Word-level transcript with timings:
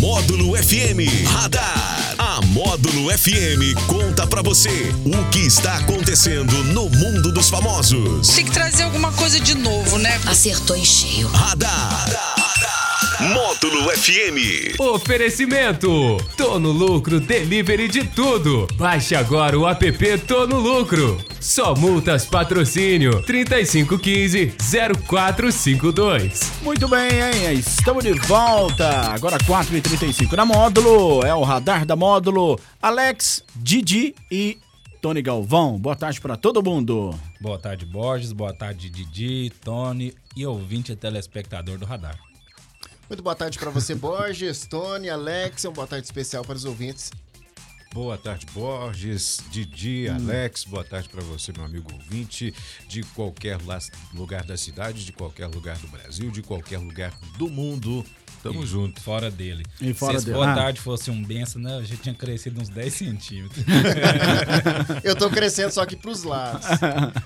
Módulo 0.00 0.56
FM 0.56 1.26
Radar. 1.26 2.14
A 2.16 2.40
Módulo 2.40 3.10
FM 3.10 3.78
conta 3.86 4.26
pra 4.26 4.40
você 4.40 4.70
o 5.04 5.30
que 5.30 5.40
está 5.40 5.76
acontecendo 5.76 6.64
no 6.64 6.88
mundo 6.88 7.30
dos 7.30 7.50
famosos. 7.50 8.28
Tem 8.28 8.46
que 8.46 8.50
trazer 8.50 8.84
alguma 8.84 9.12
coisa 9.12 9.38
de 9.38 9.54
novo, 9.54 9.98
né? 9.98 10.18
Acertou 10.26 10.74
em 10.74 10.86
cheio. 10.86 11.28
Radar. 11.28 12.39
Módulo 13.20 13.90
FM. 13.90 14.80
Oferecimento: 14.80 16.16
Tô 16.38 16.58
no 16.58 16.72
Lucro 16.72 17.20
Delivery 17.20 17.86
de 17.86 18.04
tudo. 18.08 18.66
Baixe 18.76 19.14
agora 19.14 19.58
o 19.58 19.68
app 19.68 20.18
Tô 20.26 20.46
no 20.46 20.58
Lucro. 20.58 21.22
Só 21.38 21.74
multas 21.74 22.24
patrocínio 22.24 23.22
3515 23.24 24.54
0452. 25.06 26.52
Muito 26.62 26.88
bem, 26.88 27.10
hein? 27.10 27.58
Estamos 27.58 28.02
de 28.02 28.14
volta. 28.14 29.12
Agora 29.12 29.36
4h35 29.36 30.32
na 30.32 30.46
módulo. 30.46 31.22
É 31.22 31.34
o 31.34 31.42
radar 31.42 31.84
da 31.84 31.94
módulo. 31.94 32.58
Alex, 32.80 33.44
Didi 33.54 34.14
e 34.30 34.56
Tony 35.02 35.20
Galvão. 35.20 35.78
Boa 35.78 35.94
tarde 35.94 36.18
para 36.22 36.38
todo 36.38 36.62
mundo. 36.62 37.14
Boa 37.38 37.58
tarde, 37.58 37.84
Borges. 37.84 38.32
Boa 38.32 38.54
tarde, 38.54 38.88
Didi, 38.88 39.52
Tony 39.62 40.14
e 40.34 40.46
ouvinte 40.46 40.92
e 40.92 40.96
telespectador 40.96 41.76
do 41.76 41.84
radar. 41.84 42.29
Muito 43.10 43.24
boa 43.24 43.34
tarde 43.34 43.58
para 43.58 43.70
você, 43.70 43.92
Borges, 43.92 44.68
Tony, 44.68 45.10
Alex. 45.10 45.64
Uma 45.64 45.72
boa 45.72 45.86
tarde 45.88 46.06
especial 46.06 46.44
para 46.44 46.54
os 46.54 46.64
ouvintes. 46.64 47.10
Boa 47.92 48.16
tarde, 48.16 48.46
Borges, 48.54 49.40
Didi, 49.50 50.08
Alex. 50.08 50.62
Boa 50.62 50.84
tarde 50.84 51.08
para 51.08 51.20
você, 51.20 51.52
meu 51.52 51.64
amigo 51.64 51.92
ouvinte, 51.92 52.54
de 52.86 53.02
qualquer 53.02 53.58
lugar 54.14 54.44
da 54.44 54.56
cidade, 54.56 55.04
de 55.04 55.10
qualquer 55.10 55.48
lugar 55.48 55.76
do 55.78 55.88
Brasil, 55.88 56.30
de 56.30 56.40
qualquer 56.40 56.78
lugar 56.78 57.12
do 57.36 57.50
mundo. 57.50 58.06
Tamo 58.42 58.62
E 58.62 58.66
junto. 58.66 59.00
Fora 59.00 59.30
dele. 59.30 59.64
E 59.80 59.92
fora 59.92 60.18
Se 60.18 60.24
dele. 60.26 60.36
boa 60.38 60.50
Ah. 60.50 60.54
tarde 60.54 60.80
fosse 60.80 61.10
um 61.10 61.22
benção, 61.22 61.60
né? 61.60 61.76
Eu 61.78 61.84
já 61.84 61.96
tinha 61.96 62.14
crescido 62.14 62.60
uns 62.60 62.68
10 62.70 62.94
centímetros. 62.94 63.64
Eu 65.04 65.14
tô 65.16 65.28
crescendo 65.30 65.70
só 65.72 65.82
aqui 65.82 65.96
pros 65.96 66.22
lados. 66.22 66.66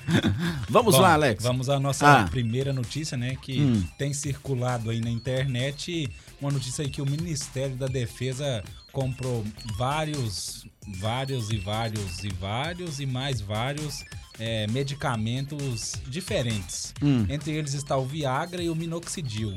Vamos 0.68 0.94
Bom, 0.96 1.00
lá, 1.02 1.12
Alex. 1.14 1.42
Vamos 1.42 1.68
à 1.68 1.78
nossa 1.78 2.22
Ah. 2.22 2.24
primeira 2.28 2.72
notícia, 2.72 3.16
né? 3.16 3.36
Que 3.40 3.60
Hum. 3.60 3.84
tem 3.98 4.12
circulado 4.12 4.90
aí 4.90 5.00
na 5.00 5.10
internet. 5.10 6.08
Uma 6.40 6.50
notícia 6.50 6.82
aí 6.84 6.90
que 6.90 7.00
o 7.00 7.06
Ministério 7.06 7.76
da 7.76 7.86
Defesa 7.86 8.62
comprou 8.92 9.44
vários, 9.76 10.66
vários 10.98 11.50
e 11.50 11.56
vários 11.58 12.22
e 12.24 12.28
vários 12.28 13.00
e 13.00 13.06
mais 13.06 13.40
vários 13.40 14.04
é, 14.38 14.66
medicamentos 14.66 15.92
diferentes. 16.08 16.92
Hum. 17.00 17.24
Entre 17.28 17.52
eles 17.52 17.72
está 17.72 17.96
o 17.96 18.04
Viagra 18.04 18.60
e 18.62 18.68
o 18.68 18.74
Minoxidil. 18.74 19.56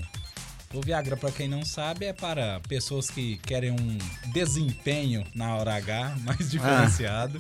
O 0.74 0.82
Viagra, 0.82 1.16
para 1.16 1.32
quem 1.32 1.48
não 1.48 1.64
sabe, 1.64 2.06
é 2.06 2.14
para 2.14 2.60
pessoas 2.68 3.10
que 3.10 3.38
querem 3.38 3.72
um 3.72 3.98
desempenho 4.34 5.26
na 5.34 5.56
hora 5.56 5.76
H 5.76 6.18
mais 6.24 6.50
diferenciado. 6.52 7.40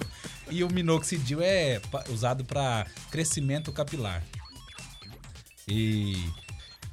E 0.49 0.63
o 0.63 0.71
Minoxidil 0.71 1.41
é 1.41 1.81
usado 2.09 2.45
para 2.45 2.85
crescimento 3.11 3.71
capilar. 3.73 4.23
E 5.67 6.15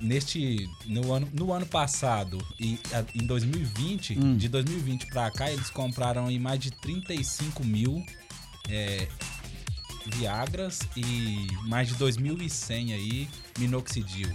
neste 0.00 0.68
no 0.86 1.12
ano, 1.12 1.28
no 1.32 1.52
ano 1.52 1.66
passado 1.66 2.44
e 2.58 2.78
em 3.14 3.24
2020, 3.26 4.18
Hum. 4.18 4.36
de 4.36 4.48
2020 4.48 5.06
para 5.06 5.30
cá, 5.30 5.50
eles 5.52 5.70
compraram 5.70 6.26
aí 6.26 6.38
mais 6.38 6.58
de 6.58 6.72
35 6.72 7.64
mil 7.64 8.04
é, 8.68 9.06
Viagras 10.16 10.80
e 10.96 11.46
mais 11.66 11.88
de 11.88 11.94
2.100 11.94 12.92
aí 12.92 13.28
Minoxidil. 13.58 14.28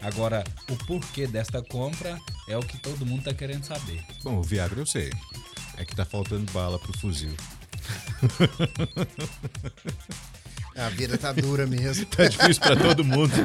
Agora, 0.00 0.44
o 0.70 0.76
porquê 0.86 1.26
desta 1.26 1.62
compra 1.62 2.18
é 2.48 2.56
o 2.56 2.60
que 2.60 2.78
todo 2.78 3.04
mundo 3.04 3.24
tá 3.24 3.34
querendo 3.34 3.64
saber. 3.64 4.02
Bom, 4.22 4.38
o 4.38 4.42
Viagra 4.42 4.80
eu 4.80 4.86
sei. 4.86 5.10
É 5.76 5.84
que 5.84 5.94
tá 5.94 6.04
faltando 6.04 6.50
bala 6.52 6.78
pro 6.78 6.96
fuzil. 6.98 7.34
A 10.78 10.88
vida 10.90 11.18
tá 11.18 11.32
dura 11.32 11.66
mesmo. 11.66 12.06
Tá 12.06 12.26
difícil 12.28 12.62
pra 12.62 12.76
todo 12.76 13.04
mundo. 13.04 13.32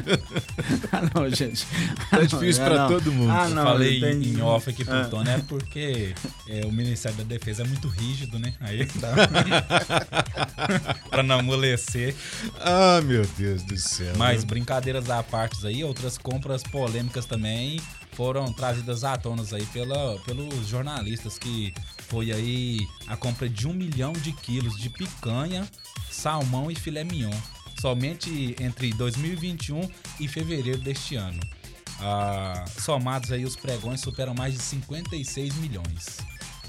Ah, 0.91 1.01
não, 1.15 1.27
gente. 1.29 1.65
Tá 2.11 2.19
difícil 2.21 2.63
pra 2.63 2.87
todo 2.87 3.11
mundo. 3.11 3.31
Ah, 3.31 3.49
não, 3.49 3.63
falei 3.63 3.99
tem- 3.99 4.23
em 4.23 4.41
off 4.41 4.69
aqui 4.69 4.85
pro 4.85 4.93
Ah. 4.95 5.05
Tony, 5.05 5.29
é 5.29 5.39
porque 5.39 6.13
é, 6.47 6.63
o 6.65 6.71
Ministério 6.71 7.17
da 7.17 7.23
Defesa 7.23 7.63
é 7.63 7.65
muito 7.67 7.87
rígido, 7.87 8.37
né? 8.37 8.53
Aí 8.61 8.85
dá 8.95 9.13
pra 11.09 11.23
não 11.23 11.39
amolecer. 11.39 12.13
Ah, 12.59 13.01
meu 13.03 13.25
Deus 13.37 13.63
do 13.63 13.75
céu. 13.77 14.13
Mas 14.17 14.43
brincadeiras 14.43 15.09
à 15.09 15.23
parte 15.23 15.65
aí, 15.65 15.83
outras 15.83 16.17
compras 16.17 16.61
polêmicas 16.63 17.25
também 17.25 17.79
foram 18.11 18.53
trazidas 18.53 19.03
à 19.03 19.17
tona 19.17 19.43
aí 19.53 19.65
pela, 19.67 20.19
pelos 20.19 20.67
jornalistas, 20.67 21.39
que 21.39 21.73
foi 22.07 22.31
aí 22.31 22.87
a 23.07 23.17
compra 23.17 23.49
de 23.49 23.67
um 23.67 23.73
milhão 23.73 24.13
de 24.13 24.31
quilos 24.31 24.77
de 24.77 24.89
picanha, 24.89 25.67
salmão 26.13 26.69
e 26.69 26.75
filé 26.75 27.03
mignon. 27.03 27.33
Somente 27.81 28.55
entre 28.61 28.93
2021 28.93 29.89
e 30.19 30.27
fevereiro 30.27 30.79
deste 30.79 31.15
ano. 31.15 31.39
Ah, 31.99 32.65
somados 32.79 33.31
aí, 33.31 33.43
os 33.43 33.55
pregões 33.55 34.01
superam 34.01 34.33
mais 34.33 34.53
de 34.53 34.61
56 34.61 35.55
milhões. 35.55 36.17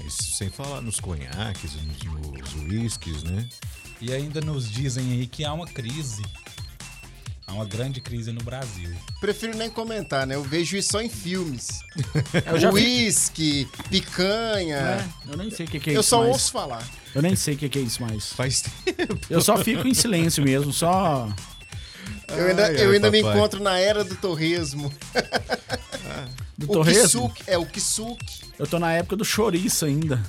Isso 0.05 0.35
sem 0.35 0.49
falar 0.49 0.81
nos 0.81 0.99
conhaques, 0.99 1.73
nos, 1.75 2.03
nos 2.03 2.53
uísques, 2.63 3.23
né? 3.23 3.47
E 4.01 4.11
ainda 4.11 4.41
nos 4.41 4.69
dizem 4.69 5.11
aí 5.13 5.27
que 5.27 5.45
há 5.45 5.53
uma 5.53 5.65
crise. 5.65 6.21
Há 7.47 7.53
uma 7.53 7.65
grande 7.65 8.01
crise 8.01 8.31
no 8.31 8.41
Brasil. 8.43 8.89
Prefiro 9.21 9.55
nem 9.55 9.69
comentar, 9.69 10.25
né? 10.25 10.33
Eu 10.35 10.43
vejo 10.43 10.75
isso 10.75 10.91
só 10.91 11.01
em 11.01 11.09
filmes. 11.09 11.81
Eu. 12.61 12.71
Uísque, 12.73 13.67
picanha. 13.89 14.77
É, 14.77 15.05
eu 15.31 15.37
nem 15.37 15.51
sei 15.51 15.65
o 15.67 15.69
que, 15.69 15.79
que 15.79 15.89
é 15.91 15.95
Eu 15.95 15.99
isso 16.01 16.09
só 16.09 16.19
mais. 16.21 16.31
ouço 16.31 16.51
falar. 16.51 16.83
Eu 17.13 17.21
nem 17.21 17.35
sei 17.35 17.53
o 17.53 17.57
que, 17.57 17.69
que 17.69 17.77
é 17.79 17.81
isso 17.83 18.01
mais. 18.01 18.33
Faz 18.33 18.61
tempo. 18.61 19.19
Eu 19.29 19.41
só 19.41 19.57
fico 19.57 19.87
em 19.87 19.93
silêncio 19.93 20.43
mesmo, 20.43 20.73
só. 20.73 21.29
Eu 22.29 22.47
ainda, 22.47 22.65
Ai, 22.65 22.81
eu 22.83 22.89
ai, 22.89 22.95
ainda 22.95 23.11
me 23.11 23.19
encontro 23.19 23.61
na 23.61 23.77
era 23.77 24.03
do 24.03 24.15
torresmo. 24.15 24.91
Do 26.57 26.65
o 26.65 26.73
torresmo. 26.73 27.29
kisuke, 27.29 27.43
é 27.45 27.57
o 27.57 27.65
kisuke. 27.65 28.41
Eu 28.57 28.65
tô 28.65 28.79
na 28.79 28.91
época 28.93 29.15
do 29.15 29.23
chouriço 29.23 29.85
ainda. 29.85 30.21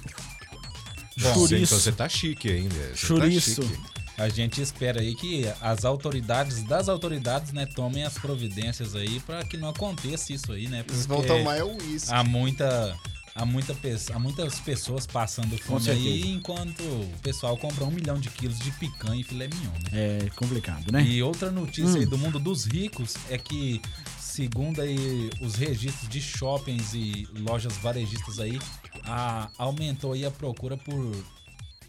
Bom, 1.18 1.32
Chouriço. 1.32 1.54
então 1.74 1.78
você 1.80 1.92
tá 1.92 2.08
chique 2.08 2.50
ainda. 2.50 2.74
Você 2.74 2.90
tá 2.90 2.94
Chouriço. 3.06 3.62
chique. 3.62 3.78
A 4.18 4.28
gente 4.30 4.60
espera 4.62 5.00
aí 5.00 5.14
que 5.14 5.44
as 5.60 5.84
autoridades 5.84 6.62
das 6.62 6.88
autoridades, 6.88 7.52
né, 7.52 7.66
tomem 7.66 8.02
as 8.04 8.14
providências 8.14 8.94
aí 8.96 9.20
pra 9.20 9.44
que 9.44 9.56
não 9.58 9.68
aconteça 9.68 10.32
isso 10.32 10.52
aí, 10.52 10.68
né? 10.68 10.84
Eles 10.88 11.04
vão 11.04 11.18
Porque 11.18 11.32
tomar 11.36 11.56
é 11.58 11.62
o 11.64 11.76
uísque. 11.76 12.12
há 12.12 12.24
muita 12.24 12.96
há 13.34 13.44
muita 13.44 13.76
há 14.14 14.18
muitas 14.18 14.58
pessoas 14.60 15.06
passando 15.06 15.58
fome 15.58 15.90
aí, 15.90 16.26
enquanto 16.32 16.80
o 16.82 17.12
pessoal 17.22 17.54
compra 17.58 17.84
um 17.84 17.90
milhão 17.90 18.18
de 18.18 18.30
quilos 18.30 18.58
de 18.58 18.70
picanha 18.70 19.20
e 19.20 19.24
filé 19.24 19.48
mignon, 19.48 19.72
né? 19.92 20.24
É 20.24 20.30
complicado, 20.34 20.90
né? 20.90 21.02
E 21.02 21.22
outra 21.22 21.50
notícia 21.50 21.98
Hum. 21.98 22.00
aí 22.00 22.06
do 22.06 22.16
mundo 22.16 22.38
dos 22.38 22.64
ricos 22.64 23.14
é 23.28 23.36
que, 23.36 23.82
segundo 24.18 24.80
aí 24.80 25.28
os 25.42 25.56
registros 25.56 26.08
de 26.08 26.22
shoppings 26.22 26.94
e 26.94 27.28
lojas 27.38 27.76
varejistas 27.76 28.38
aí, 28.38 28.58
a- 29.04 29.50
aumentou 29.58 30.14
aí 30.14 30.24
a 30.24 30.30
procura 30.30 30.78
por, 30.78 31.14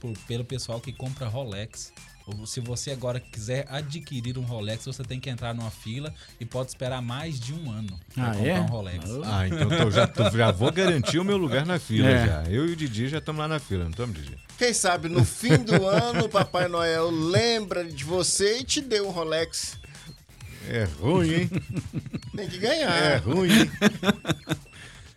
por- 0.01 0.17
pelo 0.27 0.43
pessoal 0.43 0.81
que 0.81 0.91
compra 0.91 1.29
Rolex. 1.29 1.93
Se 2.45 2.59
você 2.59 2.91
agora 2.91 3.19
quiser 3.19 3.65
adquirir 3.69 4.37
um 4.37 4.41
Rolex, 4.41 4.83
você 4.85 5.03
tem 5.03 5.19
que 5.19 5.29
entrar 5.29 5.53
numa 5.53 5.71
fila 5.71 6.13
e 6.39 6.45
pode 6.45 6.69
esperar 6.69 7.01
mais 7.01 7.39
de 7.39 7.53
um 7.53 7.71
ano 7.71 7.97
para 8.13 8.23
Ah, 8.31 8.33
comprar 8.33 8.47
é? 8.47 8.59
um 8.59 8.65
Rolex. 8.65 9.05
Ah, 9.23 9.47
então 9.47 9.69
tô- 9.69 9.91
já, 9.91 10.07
tô- 10.07 10.29
já 10.29 10.51
vou 10.51 10.71
garantir 10.71 11.19
o 11.19 11.23
meu 11.23 11.37
lugar 11.37 11.65
na 11.65 11.79
fila 11.79 12.09
É. 12.09 12.25
já. 12.27 12.43
Eu 12.43 12.67
e 12.67 12.73
o 12.73 12.75
Didi 12.75 13.07
já 13.07 13.19
estamos 13.19 13.39
lá 13.39 13.47
na 13.47 13.59
fila, 13.59 13.83
não 13.85 13.91
estamos, 13.91 14.15
Didi? 14.15 14.37
Quem 14.57 14.73
sabe 14.73 15.07
no 15.07 15.23
fim 15.23 15.57
do 15.57 15.87
ano 15.87 16.25
o 16.25 16.29
Papai 16.29 16.67
Noel 16.67 17.09
lembra 17.11 17.85
de 17.85 18.03
você 18.03 18.59
e 18.59 18.63
te 18.63 18.81
deu 18.81 19.07
um 19.07 19.11
Rolex. 19.11 19.77
É 20.67 20.83
ruim, 20.99 21.33
hein? 21.33 21.49
Tem 22.35 22.49
que 22.49 22.57
ganhar. 22.57 22.91
É 22.91 23.17
ruim, 23.17 23.49
hein? 23.51 23.71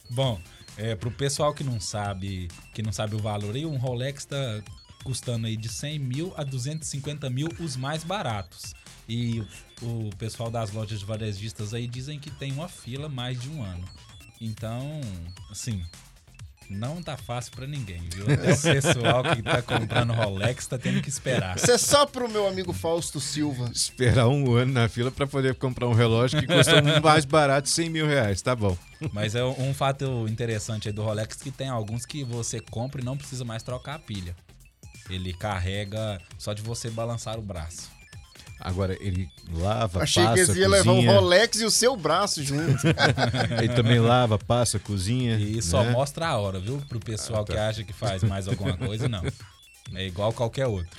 Bom, 0.08 0.40
é, 0.76 0.94
pro 0.94 1.10
pessoal 1.10 1.52
que 1.54 1.64
não 1.64 1.80
sabe, 1.80 2.48
que 2.74 2.82
não 2.82 2.92
sabe 2.92 3.14
o 3.14 3.18
valor 3.18 3.54
aí, 3.54 3.66
um 3.66 3.76
Rolex 3.76 4.24
tá 4.24 4.62
custando 5.02 5.46
aí 5.46 5.56
de 5.56 5.68
100 5.68 5.98
mil 5.98 6.34
a 6.36 6.44
250 6.44 7.28
mil 7.30 7.48
os 7.58 7.76
mais 7.76 8.04
baratos. 8.04 8.74
E 9.08 9.42
o 9.82 10.10
pessoal 10.16 10.50
das 10.50 10.70
lojas 10.70 11.00
de 11.00 11.04
varejistas 11.04 11.74
aí 11.74 11.86
dizem 11.86 12.18
que 12.18 12.30
tem 12.30 12.52
uma 12.52 12.68
fila 12.68 13.08
mais 13.08 13.40
de 13.40 13.48
um 13.48 13.62
ano. 13.62 13.84
Então, 14.40 15.00
assim, 15.50 15.82
não 16.70 17.02
tá 17.02 17.16
fácil 17.16 17.50
pra 17.52 17.66
ninguém, 17.66 18.00
viu? 18.14 18.32
Até 18.32 18.54
o 18.54 18.60
pessoal 18.60 19.22
que 19.24 19.42
tá 19.42 19.60
comprando 19.60 20.12
Rolex 20.12 20.68
tá 20.68 20.78
tendo 20.78 21.02
que 21.02 21.08
esperar. 21.08 21.56
Isso 21.56 21.70
é 21.70 21.76
só 21.76 22.06
pro 22.06 22.30
meu 22.30 22.46
amigo 22.46 22.72
Fausto 22.72 23.20
Silva. 23.20 23.68
Esperar 23.74 24.28
um 24.28 24.54
ano 24.54 24.72
na 24.72 24.88
fila 24.88 25.10
para 25.10 25.26
poder 25.26 25.56
comprar 25.56 25.88
um 25.88 25.92
relógio 25.92 26.38
que 26.40 26.46
custa 26.46 26.80
um 26.80 27.00
mais 27.02 27.24
barato 27.24 27.68
100 27.68 27.90
mil 27.90 28.06
reais, 28.06 28.40
tá 28.40 28.54
bom. 28.54 28.78
Mas 29.12 29.34
é 29.34 29.44
um 29.44 29.74
fato 29.74 30.28
interessante 30.28 30.88
aí 30.88 30.94
do 30.94 31.02
Rolex 31.02 31.36
que 31.36 31.50
tem 31.50 31.68
alguns 31.68 32.06
que 32.06 32.22
você 32.22 32.60
compra 32.60 33.00
e 33.00 33.04
não 33.04 33.16
precisa 33.16 33.44
mais 33.44 33.64
trocar 33.64 33.96
a 33.96 33.98
pilha. 33.98 34.36
Ele 35.10 35.32
carrega 35.32 36.20
só 36.38 36.52
de 36.52 36.62
você 36.62 36.90
balançar 36.90 37.38
o 37.38 37.42
braço. 37.42 37.88
Agora, 38.62 38.94
ele 39.00 39.26
lava, 39.52 40.02
Achei 40.02 40.22
passa, 40.22 40.34
que 40.34 40.40
eles 40.40 40.56
iam 40.56 40.70
levar 40.70 40.92
um 40.92 40.96
cozinha. 40.96 41.12
Rolex 41.14 41.60
e 41.60 41.64
o 41.64 41.70
seu 41.70 41.96
braço 41.96 42.44
junto. 42.44 42.86
Ele 43.56 43.70
também 43.74 43.98
lava, 43.98 44.38
passa, 44.38 44.78
cozinha. 44.78 45.36
E 45.38 45.62
só 45.62 45.82
né? 45.82 45.92
mostra 45.92 46.28
a 46.28 46.36
hora, 46.36 46.60
viu? 46.60 46.76
Pro 46.86 47.00
pessoal 47.00 47.42
que 47.42 47.56
acha 47.56 47.82
que 47.82 47.94
faz 47.94 48.22
mais 48.22 48.46
alguma 48.46 48.76
coisa, 48.76 49.08
não. 49.08 49.22
É 49.94 50.06
igual 50.06 50.30
qualquer 50.34 50.66
outro. 50.66 50.90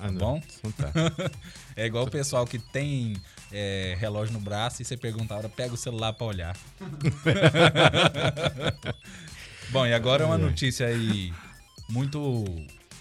Ah, 0.00 0.06
Tá 0.06 0.10
não. 0.10 0.18
bom? 0.18 0.42
Então 0.58 0.72
tá. 0.72 0.90
É 1.76 1.84
igual 1.86 2.04
o 2.04 2.10
pessoal 2.10 2.46
que 2.46 2.58
tem 2.58 3.14
é, 3.50 3.94
relógio 3.98 4.32
no 4.32 4.40
braço 4.40 4.80
e 4.82 4.84
você 4.84 4.96
pergunta 4.96 5.34
a 5.34 5.38
hora, 5.38 5.48
pega 5.50 5.72
o 5.74 5.76
celular 5.76 6.12
pra 6.14 6.26
olhar. 6.26 6.56
Bom, 9.70 9.86
e 9.86 9.94
agora 9.94 10.26
uma 10.26 10.36
notícia 10.36 10.86
aí 10.86 11.32
muito 11.88 12.44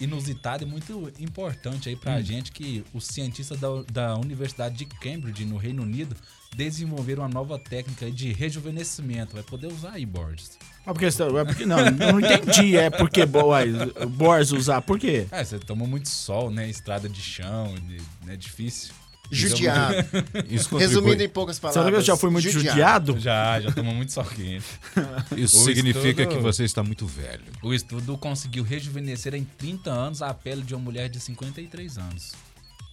inusitada 0.03 0.63
e 0.63 0.67
muito 0.67 1.11
importante 1.19 1.87
aí 1.89 1.95
pra 1.95 2.21
gente 2.21 2.51
que 2.51 2.83
os 2.93 3.05
cientistas 3.05 3.59
da, 3.59 3.67
da 3.91 4.15
Universidade 4.17 4.75
de 4.75 4.85
Cambridge, 4.85 5.45
no 5.45 5.57
Reino 5.57 5.83
Unido, 5.83 6.15
desenvolveram 6.55 7.23
uma 7.23 7.29
nova 7.29 7.57
técnica 7.57 8.11
de 8.11 8.33
rejuvenescimento. 8.33 9.33
Vai 9.33 9.43
poder 9.43 9.67
usar 9.67 9.91
aí, 9.93 10.05
Borges. 10.05 10.57
Ah, 10.85 10.93
porque, 10.93 11.09
você- 11.09 11.23
é 11.23 11.45
porque, 11.45 11.65
não, 11.65 11.77
não 11.91 12.19
entendi. 12.19 12.75
É 12.75 12.89
porque 12.89 13.25
Boris 14.09 14.51
usar. 14.51 14.81
Por 14.81 14.99
quê? 14.99 15.27
É, 15.31 15.43
você 15.43 15.59
toma 15.59 15.85
muito 15.85 16.09
sol, 16.09 16.49
né? 16.51 16.69
Estrada 16.69 17.07
de 17.07 17.21
chão, 17.21 17.73
é 18.27 18.35
difícil. 18.35 18.93
Judiado. 19.31 19.95
Isso 20.49 20.75
Resumindo 20.77 21.23
em 21.23 21.29
poucas 21.29 21.57
palavras. 21.57 21.83
Será 21.83 21.91
que 21.95 21.97
eu 22.01 22.05
já 22.05 22.17
fui 22.17 22.29
muito 22.29 22.49
judiado? 22.49 23.17
Já, 23.19 23.59
já 23.61 23.71
toma 23.71 23.93
muito 23.93 24.11
sol 24.11 24.25
quente. 24.35 24.65
isso 25.37 25.57
o 25.57 25.63
significa 25.65 26.09
estudo- 26.23 26.27
que 26.29 26.37
você 26.37 26.63
está 26.65 26.83
muito 26.83 27.07
velho. 27.07 27.41
O 27.63 27.73
estudo 27.73 28.17
conseguiu 28.17 28.63
rejuvenescer 28.63 29.33
em 29.33 29.43
30 29.43 29.89
anos 29.89 30.21
a 30.21 30.33
pele 30.33 30.61
de 30.63 30.75
uma 30.75 30.83
mulher 30.83 31.09
de 31.09 31.19
53 31.19 31.97
anos. 31.97 32.33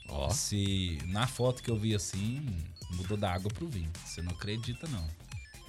Ó. 0.09 0.31
Se 0.31 0.99
na 1.07 1.27
foto 1.27 1.63
que 1.63 1.71
eu 1.71 1.77
vi 1.77 1.95
assim, 1.95 2.41
mudou 2.93 3.17
da 3.17 3.33
água 3.33 3.51
pro 3.53 3.67
vinho. 3.69 3.91
Você 4.07 4.23
não 4.23 4.33
acredita, 4.33 4.87
não. 4.91 5.05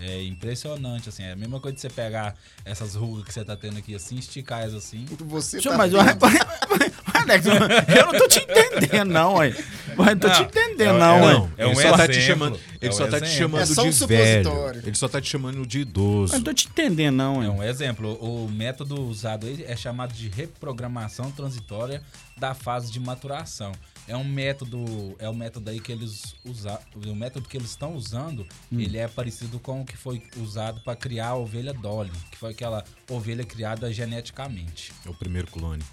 É 0.02 0.24
impressionante, 0.24 1.10
assim. 1.10 1.24
É 1.24 1.34
a 1.34 1.36
mesma 1.36 1.60
coisa 1.60 1.76
de 1.76 1.82
você 1.82 1.90
pegar 1.90 2.34
essas 2.64 2.96
rugas 2.96 3.26
que 3.26 3.34
você 3.34 3.44
tá 3.44 3.58
tendo 3.58 3.80
aqui 3.80 3.94
assim, 3.94 4.16
esticar 4.18 4.62
elas 4.62 4.74
assim. 4.76 5.06
Você 5.26 5.58
Deixa 5.58 5.72
tá 5.72 5.78
mas, 5.78 5.92
vendo. 5.92 6.06
Alex, 7.14 7.46
eu 7.46 8.06
não 8.06 8.18
tô 8.18 8.28
te 8.30 8.40
entendendo, 8.40 9.10
não, 9.12 9.36
ué. 9.36 9.54
Mas 10.00 10.08
não 10.08 10.18
tô 10.20 10.30
te 10.30 10.42
entendendo, 10.44 10.98
não, 10.98 11.16
é-. 11.30 11.34
Não, 11.34 11.52
é 11.58 11.64
ele 11.66 11.72
um 11.72 11.76
só 11.76 11.98
tá 11.98 12.08
te 12.08 12.12
exemplo. 12.18 12.28
chamando, 12.28 12.56
É 12.58 12.60
ele 12.86 12.90
um 12.90 12.98
só 12.98 13.08
tá 13.08 13.10
te 13.20 13.24
exemplo. 13.26 13.38
chamando 13.40 13.62
É 13.62 13.66
só 13.66 13.84
um 13.84 13.90
de 13.90 14.06
velho. 14.08 14.52
Ele 14.86 14.96
só 14.96 15.08
tá 15.08 15.22
te 15.22 15.30
chamando 15.30 15.66
de 15.68 15.78
Mas 15.80 15.88
idoso. 15.88 16.34
não 16.34 16.42
tô 16.42 16.54
te 16.54 16.68
entendendo, 16.68 17.16
não, 17.16 17.44
É 17.44 17.50
um 17.50 17.64
exemplo. 17.64 18.14
O 18.22 18.50
método 18.50 19.02
usado 19.02 19.46
aí 19.46 19.64
é 19.68 19.76
chamado 19.76 20.14
de 20.14 20.30
reprogramação 20.30 21.32
transitória 21.32 22.02
da 22.38 22.54
fase 22.54 22.92
de 22.92 23.00
maturação. 23.00 23.72
É 24.08 24.16
um 24.18 24.24
método, 24.24 25.16
é 25.20 25.30
o 25.30 25.36
método 25.36 25.70
aí 25.70 25.80
que 25.80 25.92
eles 25.92 26.34
usam, 26.44 26.80
o 26.96 27.14
método 27.16 27.48
que 27.48 27.56
eles 27.58 27.70
estão 27.70 27.94
usando, 27.94 28.46
ele 28.72 28.98
é 28.98 29.08
parecido 29.08 29.60
com 29.60 29.82
o 29.82 29.86
que 29.86 29.96
foi 29.96 30.24
usado 30.42 30.82
para 30.82 30.96
criar 30.96 31.28
a 31.28 31.36
ovelha 31.36 31.74
Dolly, 31.74 32.10
que 32.32 32.38
foi 32.38 32.52
aquela 32.52 32.84
ovelha 33.10 33.44
criada 33.44 33.92
geneticamente. 33.94 34.92
É 35.06 35.10
o 35.10 35.14
primeiro 35.14 35.48
clone. 35.48 35.84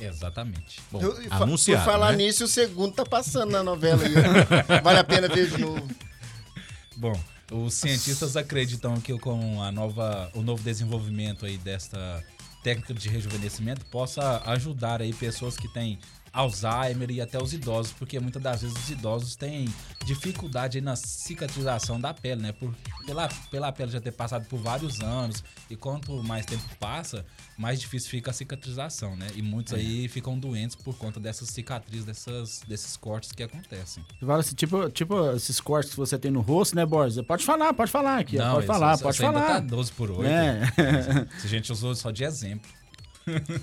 Exatamente. 0.00 0.80
Bom, 0.90 1.00
Eu- 1.00 1.16
anunciado, 1.30 1.84
Por 1.84 1.90
falar 1.92 2.12
né? 2.12 2.18
nisso, 2.18 2.44
o 2.44 2.48
segundo 2.48 2.94
tá 2.94 3.04
passando 3.06 3.50
na 3.52 3.62
novela. 3.62 4.02
Vale 4.82 4.98
a 4.98 5.04
pena 5.04 5.28
ver 5.28 5.48
de 5.50 5.58
novo. 5.58 5.88
Bom, 6.96 7.18
os 7.52 7.74
cientistas 7.74 8.36
acreditam 8.36 9.00
que 9.00 9.16
com 9.18 9.62
a 9.62 9.70
nova, 9.72 10.30
o 10.34 10.42
novo 10.42 10.62
desenvolvimento 10.62 11.44
aí 11.46 11.58
desta 11.58 12.22
técnica 12.62 12.94
de 12.94 13.08
rejuvenescimento 13.08 13.84
possa 13.86 14.42
ajudar 14.46 15.02
aí 15.02 15.12
pessoas 15.12 15.56
que 15.56 15.68
têm 15.72 15.98
Alzheimer 16.34 17.10
e 17.10 17.20
até 17.20 17.40
os 17.40 17.52
idosos, 17.54 17.92
porque 17.92 18.18
muitas 18.18 18.42
das 18.42 18.62
vezes 18.62 18.76
os 18.76 18.90
idosos 18.90 19.36
têm 19.36 19.72
dificuldade 20.04 20.78
aí 20.78 20.82
na 20.84 20.96
cicatrização 20.96 22.00
da 22.00 22.12
pele, 22.12 22.42
né? 22.42 22.52
Por, 22.52 22.74
pela, 23.06 23.28
pela 23.50 23.72
pele 23.72 23.92
já 23.92 24.00
ter 24.00 24.10
passado 24.12 24.44
por 24.46 24.58
vários 24.58 25.00
anos 25.00 25.42
e 25.70 25.76
quanto 25.76 26.12
mais 26.24 26.44
tempo 26.44 26.62
passa, 26.80 27.24
mais 27.56 27.80
difícil 27.80 28.10
fica 28.10 28.30
a 28.30 28.34
cicatrização, 28.34 29.16
né? 29.16 29.28
E 29.34 29.42
muitos 29.42 29.72
aí 29.72 30.08
ficam 30.08 30.38
doentes 30.38 30.74
por 30.76 30.96
conta 30.96 31.20
dessas 31.20 31.48
cicatrizes, 31.50 32.04
dessas, 32.04 32.62
desses 32.66 32.96
cortes 32.96 33.30
que 33.32 33.42
acontecem. 33.42 34.04
Fala 34.20 34.40
assim, 34.40 34.54
tipo, 34.54 34.90
tipo 34.90 35.30
esses 35.32 35.60
cortes 35.60 35.92
que 35.92 35.96
você 35.96 36.18
tem 36.18 36.30
no 36.30 36.40
rosto, 36.40 36.74
né, 36.74 36.84
Boris? 36.84 37.20
Pode 37.22 37.44
falar, 37.44 37.72
pode 37.72 37.90
falar 37.90 38.18
aqui. 38.18 38.38
ó, 38.38 38.52
pode 38.54 38.64
isso- 38.64 38.66
falar, 38.72 38.94
isso- 38.94 39.02
pode 39.04 39.14
isso 39.16 39.26
ainda 39.26 39.40
falar. 39.40 39.54
tá 39.54 39.60
12 39.60 39.92
por 39.92 40.10
8. 40.10 40.24
É. 40.24 40.66
Se 41.38 41.46
a 41.46 41.48
gente 41.48 41.70
usou 41.72 41.94
só 41.94 42.10
de 42.10 42.24
exemplo. 42.24 42.68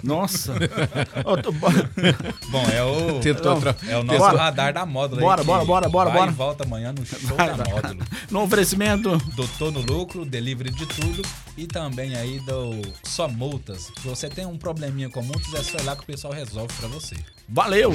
Nossa. 0.04 0.54
Bom, 2.52 2.64
é 2.72 2.84
o, 2.84 3.20
Tentou 3.20 3.58
atra- 3.58 3.76
é 3.88 3.98
o 3.98 4.04
nosso 4.04 4.20
Bora. 4.20 4.38
radar 4.38 4.74
da 4.74 4.86
módula. 4.86 5.22
aí 5.22 5.26
Bora, 5.26 5.42
que 5.42 5.48
bora, 5.48 5.66
bora, 5.66 5.90
bora, 5.90 6.10
vai 6.10 6.20
bora. 6.20 6.32
e 6.32 6.34
volta 6.34 6.64
amanhã 6.64 6.94
no 6.98 7.06
show 7.06 7.20
Vai, 7.36 7.56
da 7.56 7.64
módulo. 7.70 8.00
no 8.30 8.42
oferecimento. 8.44 9.18
Doutor 9.36 9.72
no 9.72 9.82
lucro, 9.82 10.26
delivery 10.26 10.72
de 10.72 10.86
tudo 10.86 11.22
e 11.58 11.68
também 11.68 12.16
aí 12.16 12.40
do 12.42 12.82
só 13.04 13.28
multas. 13.28 13.92
Se 14.02 14.08
você 14.08 14.30
tem 14.30 14.46
um 14.46 14.58
probleminha 14.58 15.10
com 15.10 15.22
multas, 15.22 15.54
é 15.54 15.64
só 15.64 15.78
ir 15.78 15.84
lá 15.84 15.96
que 15.96 16.04
o 16.04 16.06
pessoal 16.06 16.34
resolve 16.34 16.74
pra 16.80 16.88
você. 16.88 17.16
Valeu. 17.48 17.92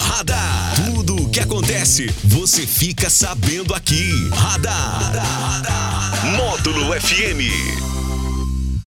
Radar. 0.00 0.74
Tudo 0.86 1.16
o 1.24 1.30
que 1.30 1.40
acontece, 1.40 2.06
você 2.24 2.66
fica 2.66 3.08
sabendo 3.08 3.74
aqui. 3.74 4.10
Radar. 4.30 5.12
Módulo 6.36 6.92
FM. 7.00 8.19